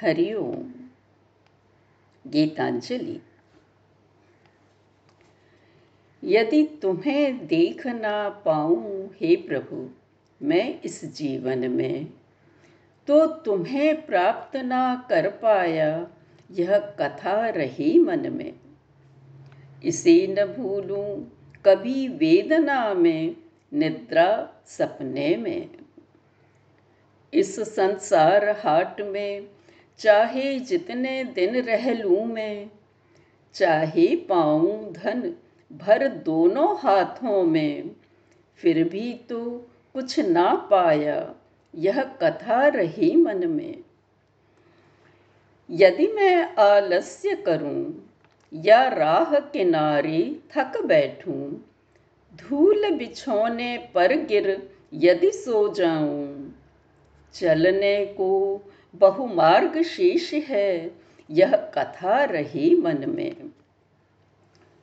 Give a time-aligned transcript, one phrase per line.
[0.00, 0.72] हरिओम
[2.26, 3.20] गीतांजलि।
[6.24, 9.90] यदि तुम्हें देख ना पाऊँ हे प्रभु,
[10.42, 12.06] मैं इस जीवन में
[13.06, 16.08] तो तुम्हें प्राप्त ना कर पाया
[16.50, 18.52] यह कथा रही मन में।
[19.84, 21.20] इसे न भूलूं
[21.64, 23.36] कभी वेदना में,
[23.72, 25.70] निद्रा सपने में।
[27.34, 29.48] इस संसार हाट में
[29.98, 32.70] चाहे जितने दिन रह लूँ मैं,
[33.54, 35.34] चाहे पाऊँ धन
[35.72, 37.90] भर दोनों हाथों में,
[38.56, 39.40] फिर भी तो
[39.94, 41.34] कुछ ना पाया
[41.74, 43.78] यह कथा रही मन में।
[45.70, 48.10] यदि मैं आलस्य करूँ
[48.54, 51.52] या राह किनारे थक बैठूं,
[52.34, 56.54] धूल बिछोने पर गिर यदि सो जाऊँ,
[57.34, 58.62] चलने को
[58.94, 60.90] बहुमार्ग शेष है,
[61.30, 63.36] यह कथा रही मन में।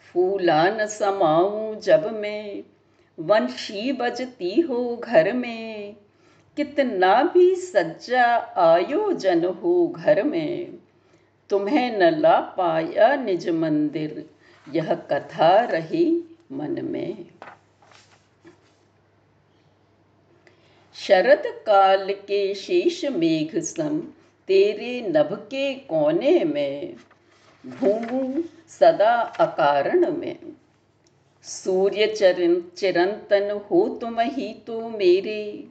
[0.00, 2.62] फूला न समाऊं जब मैं,
[3.20, 5.96] वंशी बजती हो घर में।
[6.56, 8.24] कितना भी सज्जा
[8.56, 10.78] आयोजन हो घर में,
[11.50, 14.30] तुम्हें न ला पाया निज मंदिर,
[14.72, 17.26] यह कथा रही मन में।
[21.10, 23.98] शरद काल के शेष मेघ सम,
[24.48, 26.94] तेरे नभ के कोने में
[27.66, 30.38] घूमू सदा अकारण में।
[31.42, 35.64] सूर्य चरण, चिरंतन हो तुम ही तो मेरे,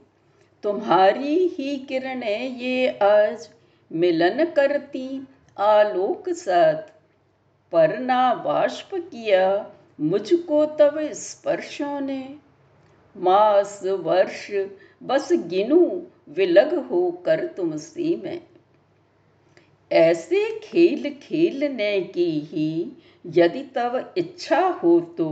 [0.64, 3.50] तुम्हारी ही किरणें ये आज
[3.92, 6.84] मिलन करती, आलोक साथ
[7.72, 12.36] पर ना बाष्प किया मुझको तब स्पर्शों ने।
[13.18, 14.52] मास, वर्ष
[15.04, 18.42] बस गिनू, विलग हो कर तुमसी में।
[19.92, 22.92] ऐसे खेल खेलने की ही,
[23.26, 25.30] यदि तब इच्छा हो तो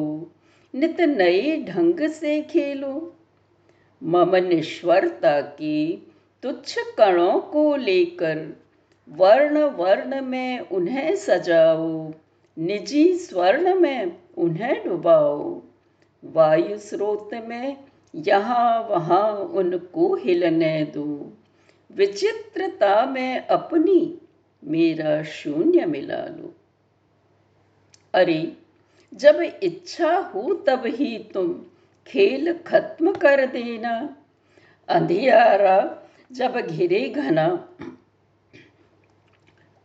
[0.73, 3.13] नित नए ढंग से खेलो।
[4.01, 6.07] मम निश्वरता की
[6.43, 8.57] तुच्छ कणों को लेकर
[9.07, 12.13] वर्ण वर्ण में उन्हें सजाओ,
[12.57, 15.61] निजी स्वर्ण में उन्हें डुबाओ।
[16.23, 17.77] वायु स्रोत में
[18.15, 21.37] यहाँ वहाँ उनको हिलने दो।
[21.91, 24.21] विचित्रता में अपनी,
[24.63, 26.55] मेरा शून्य मिला लो।
[28.13, 28.53] अरे,
[29.13, 31.65] जब इच्छा हो तब ही तुम
[32.07, 34.17] खेल खत्म कर देना।
[34.87, 37.69] अंधियारा, जब घिरे घना।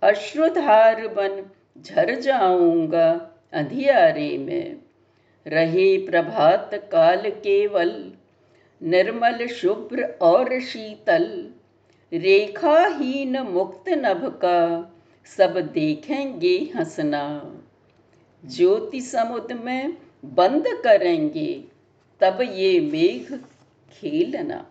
[0.03, 1.51] अश्रुधार बन
[1.83, 4.82] झर जाऊँगा अंधियारे में।
[5.47, 8.13] रहे प्रभात काल केवल,
[8.83, 11.51] निर्मल शुभ्र और शीतल।
[12.13, 14.93] रेखाहीन मुक्त नभ का,
[15.27, 17.55] सब देखेंगे हंसना।
[18.45, 21.65] ज्योति समुद्र में बंद करेंगे,
[22.21, 23.37] तब ये मेघ
[23.93, 24.67] खेलना।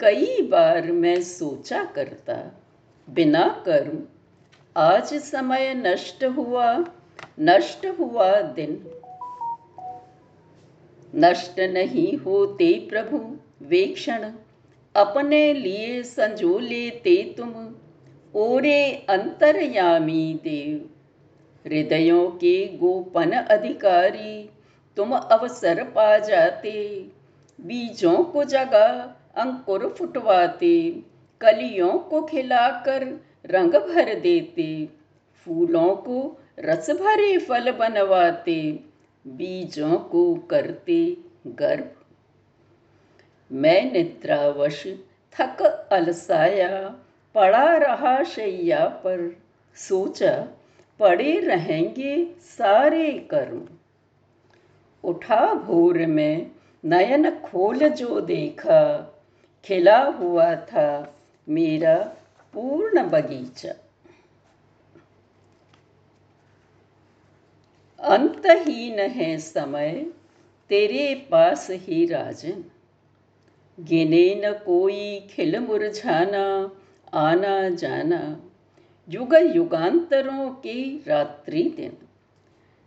[0.00, 2.60] कई बार मैं सोचा करता,
[3.10, 4.02] बिना कर्म
[4.76, 6.84] आज समय नष्ट हुआ
[7.40, 9.00] नष्ट हुआ दिन।
[11.14, 14.32] नष्ट नहीं होते प्रभु, वे क्षण।
[14.96, 17.74] अपने लिए संजो लेते तुम,
[18.34, 20.90] ओरे अंतर्यामी देव।
[21.66, 24.50] हृदयों के गोपन अधिकारी,
[24.96, 27.06] तुम अवसर पा जाते।
[27.60, 31.02] बीजों को जगा, अंकुर फुटवाते।
[31.40, 34.88] कलियों को खिलाकर रंग भर देते,
[35.44, 38.80] फूलों को रस भरे फल बनवाते,
[39.26, 41.90] बीजों को करते गर्भ।
[43.52, 44.86] मैं निद्रावश
[45.32, 46.96] थक अलसाया,
[47.34, 49.36] पड़ा रहा शैया पर,
[49.74, 50.48] सोचा
[51.00, 53.68] पड़े रहेंगे सारे कर्म।
[55.04, 56.50] उठा भोर में,
[56.84, 59.14] नयन खोल जो देखा,
[59.64, 61.16] खिला हुआ था
[61.48, 62.16] मेरा
[62.56, 63.74] पूर्ण बगीचा।
[68.00, 70.12] अंतहीन है समय,
[70.68, 72.64] तेरे पास ही राजन।
[73.80, 76.70] गिने न कोई खिल मुरझाना,
[77.14, 78.50] आना जाना,
[79.08, 81.96] युग युगांतरों की रात्रि दिन।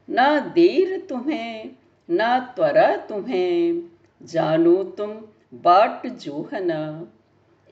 [0.09, 1.71] ना देर तुम्हें,
[2.09, 3.83] ना त्वरा तुम्हें,
[4.23, 5.11] जानो तुम
[5.53, 7.07] बाट जोहना।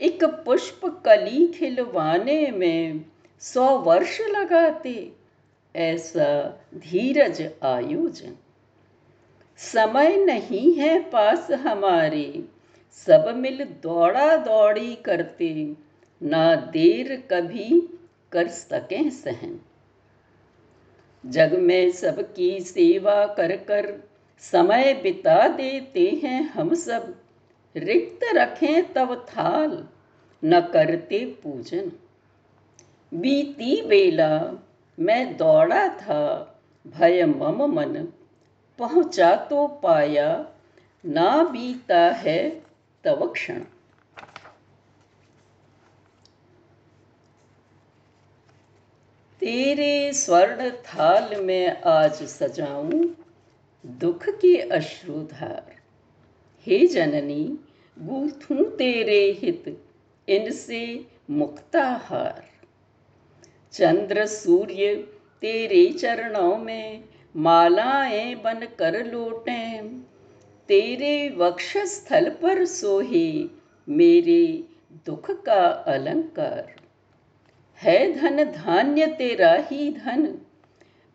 [0.02, 3.06] एक पुष्प कली खिलवाने में
[3.40, 5.12] सौ वर्ष लगाते,
[5.76, 8.36] ऐसा धीरज आयोजन।
[9.58, 12.44] समय नहीं है पास हमारे,
[12.92, 15.76] सब मिल दौड़ा दौड़ी करते,
[16.24, 17.90] ना देर कभी
[18.32, 19.60] कर सकें सहन।
[21.26, 24.10] जग में सबकी सेवा कर कर
[24.40, 27.16] समय बिता देते हैं हम सब
[27.78, 29.88] रिक्त रखें तब थाल,
[30.46, 31.92] न करते पूजन।
[33.14, 34.64] बीती बेला
[35.00, 36.22] मैं दौड़ा था,
[36.88, 38.08] भय मम मन,
[38.80, 40.48] पहुँचा तो पाया,
[41.06, 42.64] ना बीता है
[43.04, 43.60] तव क्षण।
[49.40, 53.06] तेरे स्वर्ण थाल में आज सजाऊं,
[53.86, 55.76] दुख के अश्रुधार।
[56.68, 57.60] हे जननी
[58.02, 59.84] गूथूं तेरे हित,
[60.30, 62.44] इनसे मुक्ताहार।
[63.72, 64.96] चंद्र सूर्य
[65.42, 67.04] तेरे चरणों में
[67.36, 69.82] मालाएँ बन कर लौटे।
[70.68, 73.46] तेरे वक्षस्थल पर सोहे
[73.90, 74.64] मेरे
[75.06, 76.76] दुख का अलंकार।
[77.82, 80.42] है धन धान्य तेरा ही धन,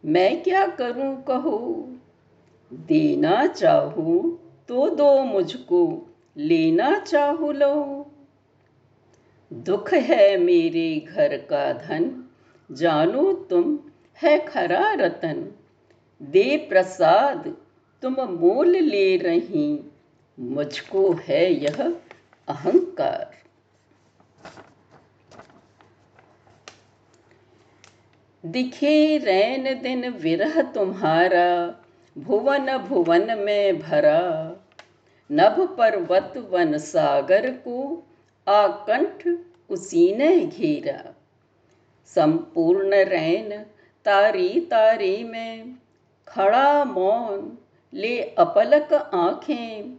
[0.05, 1.88] मैं क्या करूँ कहो?
[2.73, 4.38] देना चाहूँ
[4.69, 7.75] तो दो मुझको लेना चाहू लो
[9.52, 12.25] दुख है मेरे घर का धन,
[12.73, 13.79] जानो तुम
[14.23, 15.52] है खरा रतन।
[16.23, 17.56] दे प्रसाद,
[18.02, 19.90] तुम मोल ले रही,
[20.40, 21.82] मुझको है यह
[22.49, 23.34] अहंकार।
[28.46, 31.75] दिखे रैन दिन विरह तुम्हारा,
[32.19, 34.58] भुवन भुवन में भरा।
[35.32, 38.06] नभ पर्वत वन सागर को
[38.49, 39.29] आकंठ
[39.70, 41.14] उसी ने घेरा।
[42.06, 43.58] संपूर्ण रैन
[44.05, 45.75] तारी तारी में
[46.29, 47.58] खड़ा मौन
[47.94, 49.96] ले अपलक आँखें,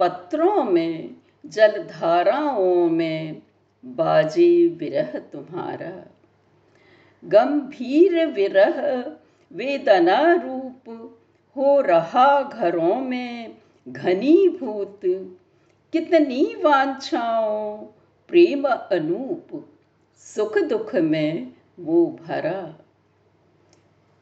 [0.00, 1.14] पत्रों में,
[1.46, 3.42] जलधाराओं में
[3.84, 6.06] बाजे विरह तुम्हारा।
[7.24, 9.04] गंभीर विरह
[9.52, 11.14] वेदना रूप
[11.56, 15.00] हो रहा घरों में घनीभूत,
[15.92, 17.76] कितनी वांछाओं,
[18.28, 19.68] प्रेम अनूप,
[20.18, 22.78] सुख दुख में वो भरा।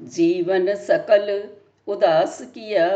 [0.02, 1.48] जीवन सकल
[1.86, 2.88] उदास किया,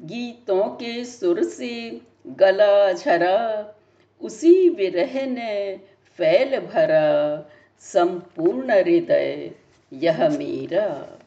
[0.00, 3.74] गीतों के सुर से गला झरा,
[4.20, 5.80] उसी विरह ने
[6.16, 7.46] फैल भरा,
[7.80, 9.50] संपूर्ण हृदय
[9.92, 11.19] यह मेरा।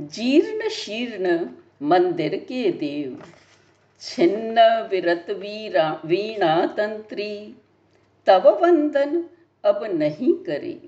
[0.00, 1.46] जीर्ण शीर्ण
[1.82, 3.22] मंदिर के देव।
[4.00, 7.56] छिन्न विरत वीरा, वीणा तंत्री
[8.26, 9.24] तब वंदन
[9.64, 10.80] अब नहीं करे।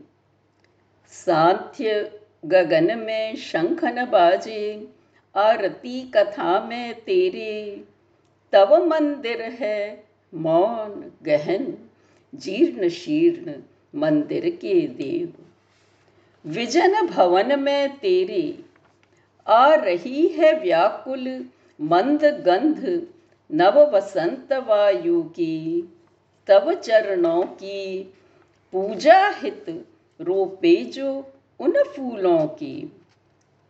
[1.08, 4.88] सांध्य गगन में शंखन बाजे,
[5.37, 7.84] आरती कथा में तेरे।
[8.52, 11.78] तव मंदिर है मौन गहन,
[12.34, 13.55] जीर्ण शीर्ण
[13.94, 15.32] मंदिर के देव।
[16.46, 18.68] विजन भवन में तेरे।
[19.49, 21.49] आ रही है व्याकुल
[21.81, 23.06] मंद गंध,
[23.53, 25.95] नव वसंत वायु की।
[26.47, 28.15] तव चरणों की
[28.73, 29.87] पूजा हित
[30.21, 32.93] रोपे जो उन फूलों की।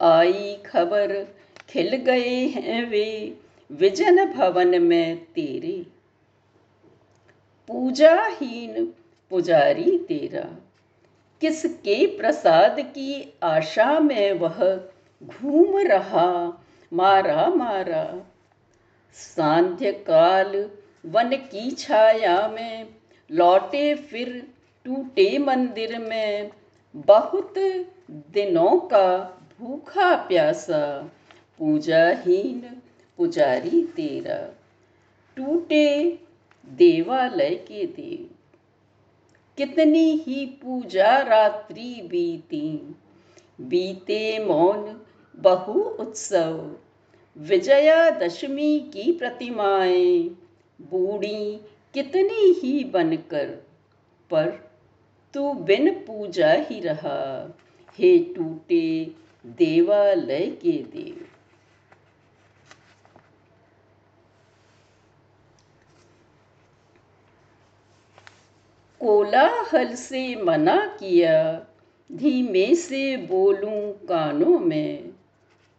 [0.01, 1.37] आई खबर
[1.69, 3.37] खिल गए हैं वे,
[3.73, 5.87] विजन भवन में तेरे।
[7.69, 8.93] पूजाहीन
[9.31, 10.59] पुजारी तेरा,
[11.41, 14.91] किसके प्रसाद की आशा में वह?
[15.23, 18.33] घूम रहा, मारा मारा।
[19.13, 20.71] सांध्य काल
[21.07, 22.87] वन की छाया में
[23.31, 26.51] लौटे फिर टूटे मंदिर में।
[26.97, 27.55] बहुत
[28.11, 29.19] दिनों का
[29.61, 31.11] भूखा प्यासा,
[31.59, 32.61] पूजाहीन
[33.17, 34.55] पुजारी तेरा।
[35.37, 36.19] टूटे
[36.69, 38.31] देवालय के देव।
[39.57, 42.95] कितनी ही पूजा रात्रि बीती,
[43.61, 45.01] बीते मौन
[45.39, 46.77] बहु उत्सव।
[47.39, 50.29] विजयादशमी की प्रतिमाएँ।
[50.81, 51.61] बूढ़ी
[51.95, 53.47] कितनी ही बनकर,
[54.31, 54.71] पर
[55.35, 57.57] तू बिन पूजा ही रहा।
[57.99, 59.15] हे टूटे
[59.47, 61.25] देवालय के देव।
[69.01, 71.67] कोलाहल से मना किया,
[72.13, 75.08] धीमे से बोलूँ कानों में।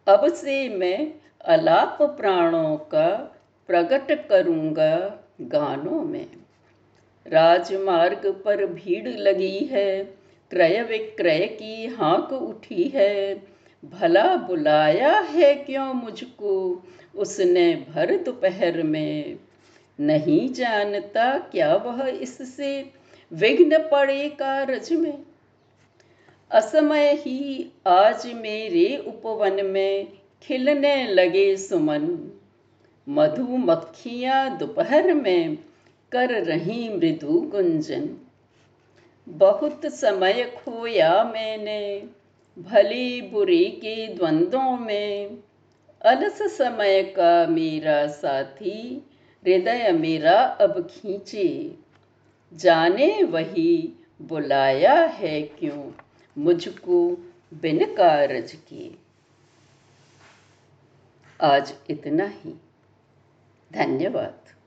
[0.06, 1.12] अब से मैं
[1.44, 3.08] अलाप प्राणों का
[3.66, 6.26] प्रकट करूँगा गानों में।
[7.26, 10.02] राजमार्ग पर भीड़ लगी है,
[10.50, 13.42] क्रय विक्रय की हाँक उठी है।
[13.84, 16.82] भला बुलाया है क्यों मुझको
[17.16, 19.38] उसने भर दोपहर में?
[20.00, 22.92] नहीं जानता क्या वह इससे
[23.32, 25.18] विघ्न पड़े कारज में?
[26.52, 30.08] असमय ही आज मेरे उपवन में
[30.42, 32.30] खिलने लगे सुमन।
[33.08, 35.58] मधुमक्खियाँ दोपहर में
[36.12, 38.16] कर रही मृदु गुंजन।
[39.28, 42.02] बहुत समय खोया मैंने,
[42.58, 45.38] भली बुरी के द्वंद्वों में।
[46.02, 49.06] अलस समय का मेरा साथी,
[49.46, 51.74] हृदय मेरा अब खींचे।
[52.54, 55.99] जाने वही बुलाया है क्यों?
[56.40, 57.14] मुझको
[57.54, 58.98] बिन कारज किए।
[61.40, 62.60] आज इतना ही।
[63.72, 64.59] धन्यवाद।